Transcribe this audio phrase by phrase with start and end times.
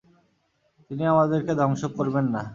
[0.91, 2.41] তিনি আমাদেরকে ধ্বংস করবেন না।